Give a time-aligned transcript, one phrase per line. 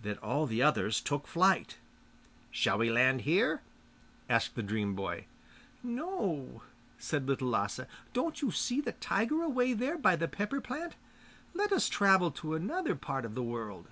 [0.00, 1.76] Then all the others took to flight.
[2.50, 3.60] 'Shall we land here?'
[4.30, 5.26] asked the dream boy.
[5.82, 6.62] 'No,'
[6.98, 7.80] said Little Lasse.
[8.14, 10.96] 'Don't you see the tiger away there by the pepper plant?
[11.52, 13.88] Let us travel to another part of the world.